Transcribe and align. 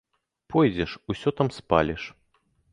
Пойдзеш, 0.53 0.95
усё 1.15 1.29
там 1.41 1.53
спаліш. 1.59 2.11